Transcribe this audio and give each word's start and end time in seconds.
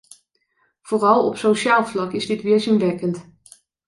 Vooral 0.81 1.25
op 1.25 1.37
sociaal 1.37 1.85
vlak 1.85 2.13
is 2.13 2.25
dit 2.25 2.41
weerzinwekkend. 2.41 3.25